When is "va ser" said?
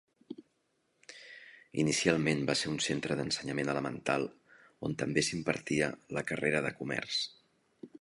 2.49-2.73